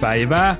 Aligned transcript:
Päivää? 0.00 0.56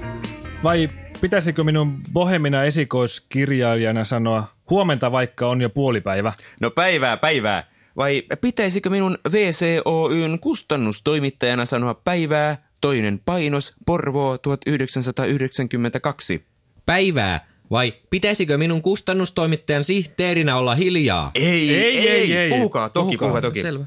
Vai 0.62 0.88
pitäisikö 1.20 1.64
minun 1.64 1.94
bohemina 2.12 2.64
esikoiskirjailijana 2.64 4.04
sanoa 4.04 4.44
huomenta 4.70 5.12
vaikka 5.12 5.46
on 5.46 5.60
jo 5.60 5.70
puolipäivä? 5.70 6.32
No 6.60 6.70
päivää, 6.70 7.16
päivää. 7.16 7.64
Vai 7.96 8.22
pitäisikö 8.40 8.90
minun 8.90 9.18
VCOYn 9.32 10.38
kustannustoimittajana 10.40 11.64
sanoa 11.64 11.94
päivää, 11.94 12.68
toinen 12.80 13.20
painos, 13.24 13.72
Porvoo 13.86 14.38
1992? 14.38 16.44
Päivää. 16.86 17.48
Vai 17.70 17.92
pitäisikö 18.10 18.58
minun 18.58 18.82
kustannustoimittajan 18.82 19.84
sihteerinä 19.84 20.56
olla 20.56 20.74
hiljaa? 20.74 21.30
Ei, 21.34 21.74
Ei, 21.74 22.08
ei, 22.08 22.36
ei. 22.36 22.50
Puhukaa 22.50 22.88
toki, 22.88 23.04
Puhukaa. 23.04 23.28
puhukaa 23.28 23.42
toki. 23.42 23.60
Selvä. 23.62 23.84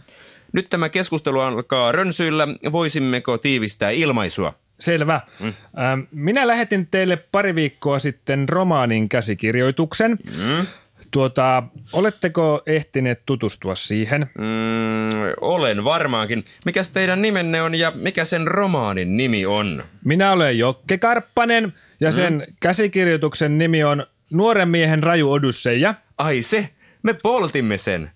Nyt 0.54 0.70
tämä 0.70 0.90
keskustelu 0.90 1.40
alkaa 1.40 1.92
rönsyillä. 1.92 2.48
Voisimmeko 2.72 3.38
tiivistää 3.38 3.90
ilmaisua? 3.90 4.54
Selvä. 4.82 5.21
Mm. 5.39 5.48
Ähm, 5.48 6.00
minä 6.16 6.48
lähetin 6.48 6.88
teille 6.88 7.18
pari 7.18 7.55
viikkoa 7.55 7.99
sitten 7.99 8.49
romaanin 8.49 9.09
käsikirjoituksen. 9.09 10.12
Mm. 10.12 10.66
Tuota, 11.12 11.63
oletteko 11.94 12.62
ehtineet 12.66 13.22
tutustua 13.25 13.75
siihen? 13.75 14.22
Mm, 14.22 15.34
olen 15.41 15.84
varmaankin. 15.84 16.45
Mikäs 16.66 16.89
teidän 16.89 17.22
nimenne 17.22 17.62
on 17.62 17.75
ja 17.75 17.91
mikä 17.95 18.25
sen 18.25 18.48
romaanin 18.48 19.17
nimi 19.17 19.45
on? 19.45 19.84
Minä 20.05 20.31
olen 20.31 20.58
Jokke 20.58 20.98
Karppanen 20.98 21.73
ja 22.00 22.11
sen 22.11 22.34
mm. 22.34 22.55
käsikirjoituksen 22.59 23.58
nimi 23.58 23.84
on 23.84 24.05
Nuoren 24.34 24.70
miehen 24.70 25.03
raju 25.03 25.31
Odysseja. 25.31 25.95
Ai 26.17 26.41
se, 26.41 26.70
me 27.03 27.13
poltimme 27.13 27.77
sen. 27.77 28.11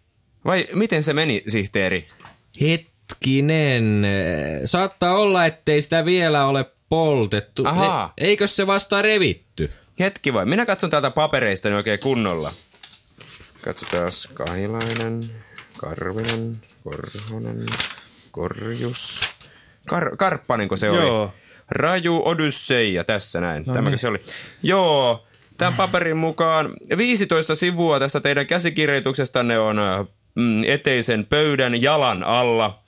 Vai 0.45 0.67
miten 0.73 1.03
se 1.03 1.13
meni, 1.13 1.43
sihteeri? 1.47 2.07
Hetkinen. 3.25 4.07
Saattaa 4.65 5.15
olla, 5.15 5.45
ettei 5.45 5.81
sitä 5.81 6.05
vielä 6.05 6.45
ole 6.45 6.65
poltettu. 6.89 7.63
Ahaa. 7.65 8.13
E- 8.17 8.25
eikö 8.25 8.48
se 8.48 8.67
vasta 8.67 9.01
revitty? 9.01 9.71
Hetki 9.99 10.34
vai, 10.34 10.45
minä 10.45 10.65
katson 10.65 10.89
täältä 10.89 11.09
papereista 11.09 11.70
oikein 11.70 11.99
kunnolla. 11.99 12.51
Katsotaan 13.62 14.12
Kahilainen, 14.34 15.31
Karvinen, 15.77 16.62
Korhonen, 16.84 17.65
Korjus. 18.31 19.21
Kar- 19.91 20.15
Karppanenko 20.18 20.76
se 20.76 20.90
oli? 20.90 21.01
Joo. 21.01 21.34
Raju 21.70 22.21
Odysseia, 22.26 23.03
tässä 23.03 23.41
näin. 23.41 23.63
No 23.65 23.73
Tämäkö 23.73 23.98
se 23.98 24.07
oli? 24.07 24.20
Joo, 24.63 25.27
tämän 25.57 25.73
paperin 25.73 26.18
mukaan 26.18 26.73
15 26.98 27.55
sivua 27.55 27.99
tästä 27.99 28.20
teidän 28.20 28.48
käsikirjoituksestanne 28.48 29.59
on 29.59 29.77
mm, 30.35 30.63
eteisen 30.63 31.26
pöydän 31.26 31.81
jalan 31.81 32.23
alla. 32.23 32.84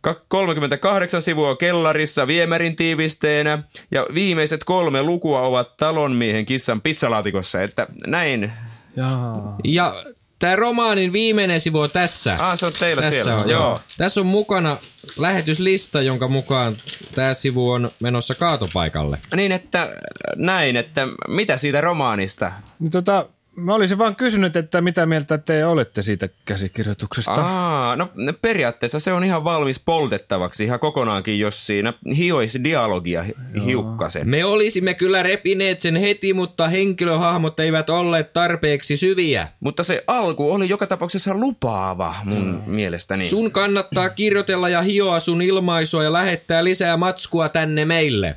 Ka- 0.00 0.20
38 0.28 1.22
sivua 1.22 1.56
kellarissa 1.56 2.26
viemärin 2.26 2.76
tiivisteenä 2.76 3.62
ja 3.90 4.06
viimeiset 4.14 4.64
kolme 4.64 5.02
lukua 5.02 5.40
ovat 5.40 5.76
talonmiehen 5.76 6.46
kissan 6.46 6.80
pissalaatikossa, 6.80 7.62
että 7.62 7.86
näin. 8.06 8.52
Jaa. 8.96 9.56
Ja 9.64 10.04
tämä 10.38 10.56
romaanin 10.56 11.12
viimeinen 11.12 11.60
sivu 11.60 11.78
on 11.80 11.90
tässä. 11.90 12.36
Ah, 12.40 12.58
se 12.58 12.66
on 12.66 12.72
teillä 12.78 13.02
tässä 13.02 13.22
siellä. 13.22 13.42
On, 13.42 13.50
Joo. 13.50 13.78
Tässä 13.98 14.20
on 14.20 14.26
mukana 14.26 14.76
lähetyslista, 15.18 16.02
jonka 16.02 16.28
mukaan 16.28 16.76
tämä 17.14 17.34
sivu 17.34 17.70
on 17.70 17.90
menossa 18.00 18.34
kaatopaikalle. 18.34 19.18
Niin, 19.36 19.52
että 19.52 19.92
näin, 20.36 20.76
että 20.76 21.06
mitä 21.28 21.56
siitä 21.56 21.80
romaanista? 21.80 22.52
Niin 22.78 22.90
Tota, 22.90 23.26
mä 23.60 23.74
olisin 23.74 23.98
vaan 23.98 24.16
kysynyt, 24.16 24.56
että 24.56 24.80
mitä 24.80 25.06
mieltä 25.06 25.38
te 25.38 25.66
olette 25.66 26.02
siitä 26.02 26.28
käsikirjoituksesta. 26.44 27.32
Aa, 27.32 27.96
no 27.96 28.08
periaatteessa 28.42 29.00
se 29.00 29.12
on 29.12 29.24
ihan 29.24 29.44
valmis 29.44 29.80
poltettavaksi 29.80 30.64
ihan 30.64 30.80
kokonaankin, 30.80 31.38
jos 31.38 31.66
siinä 31.66 31.92
hioisi 32.16 32.64
dialogia 32.64 33.22
hi- 33.22 33.34
hiukkasen. 33.64 34.28
Me 34.28 34.44
olisimme 34.44 34.94
kyllä 34.94 35.22
repineet 35.22 35.80
sen 35.80 35.96
heti, 35.96 36.32
mutta 36.32 36.68
henkilöhahmot 36.68 37.60
eivät 37.60 37.90
olleet 37.90 38.32
tarpeeksi 38.32 38.96
syviä. 38.96 39.48
Mutta 39.60 39.84
se 39.84 40.04
alku 40.06 40.52
oli 40.52 40.68
joka 40.68 40.86
tapauksessa 40.86 41.34
lupaava 41.34 42.14
mun 42.24 42.62
mielestäni. 42.66 43.24
Sun 43.24 43.50
kannattaa 43.50 44.08
kirjoitella 44.08 44.68
ja 44.68 44.82
hioa 44.82 45.20
sun 45.20 45.42
ilmaisua 45.42 46.04
ja 46.04 46.12
lähettää 46.12 46.64
lisää 46.64 46.96
matskua 46.96 47.48
tänne 47.48 47.84
meille. 47.84 48.36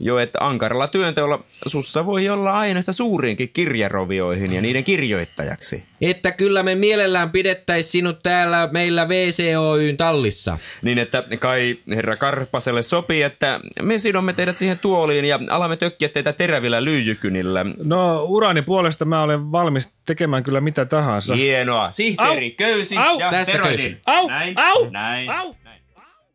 Jo, 0.00 0.18
että 0.18 0.38
ankaralla 0.40 0.88
työnteolla 0.88 1.44
sussa 1.66 2.06
voi 2.06 2.28
olla 2.28 2.52
aineesta 2.52 2.92
suuriinkin 2.92 3.48
kirjarovioihin 3.48 4.52
ja 4.52 4.60
niiden 4.60 4.84
kirjoittajaksi. 4.84 5.82
Että 6.00 6.32
kyllä 6.32 6.62
me 6.62 6.74
mielellään 6.74 7.30
pidettäis 7.30 7.92
sinut 7.92 8.18
täällä 8.22 8.68
meillä 8.72 9.08
VCOYn 9.08 9.96
tallissa. 9.96 10.58
Niin, 10.82 10.98
että 10.98 11.22
kai 11.38 11.76
herra 11.88 12.16
Karppaselle 12.16 12.82
sopii, 12.82 13.22
että 13.22 13.60
me 13.82 13.98
sidomme 13.98 14.32
teidät 14.32 14.58
siihen 14.58 14.78
tuoliin 14.78 15.24
ja 15.24 15.40
alamme 15.50 15.76
tökkiä 15.76 16.08
teitä 16.08 16.32
terävillä 16.32 16.84
lyijykynillä. 16.84 17.66
No 17.84 18.22
urani 18.22 18.62
puolesta 18.62 19.04
mä 19.04 19.22
olen 19.22 19.52
valmis 19.52 19.88
tekemään 20.06 20.42
kyllä 20.42 20.60
mitä 20.60 20.84
tahansa. 20.84 21.34
Hienoa. 21.34 21.90
Sihteeri, 21.90 22.46
Au! 22.46 22.54
köysi 22.56 22.96
Au! 22.96 23.18
ja 23.20 23.30
Tässä 23.30 23.58
köysi. 23.58 23.96
Au! 24.06 24.28
Näin, 24.28 24.58
Au! 24.58 24.90
näin. 24.90 25.30
Au! 25.30 25.54